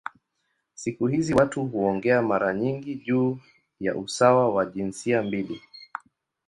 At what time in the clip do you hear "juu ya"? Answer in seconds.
2.95-3.95